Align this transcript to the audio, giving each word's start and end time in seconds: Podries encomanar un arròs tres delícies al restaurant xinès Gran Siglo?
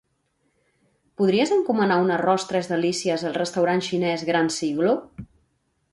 Podries 1.21 1.51
encomanar 1.57 1.99
un 2.05 2.09
arròs 2.15 2.47
tres 2.53 2.69
delícies 2.73 3.27
al 3.29 3.37
restaurant 3.39 3.85
xinès 3.89 4.25
Gran 4.31 4.51
Siglo? 4.57 4.97